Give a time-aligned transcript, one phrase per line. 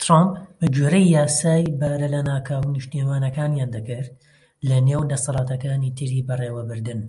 [0.00, 4.10] ترەمپ بە گوێرەی یاسای بارە لەناکاوە نیشتیمانیەکان دەکرد،
[4.68, 7.00] لە نێو دەسەڵاتەکانی تری بەڕێوەبردن.